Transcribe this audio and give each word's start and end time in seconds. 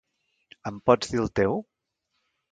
Em 0.69 0.79
pots 0.89 1.11
dir 1.11 1.19
el 1.23 1.29
teu!? 1.39 1.53